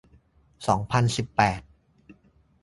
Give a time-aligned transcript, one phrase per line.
[0.67, 1.61] สองพันสิบแปด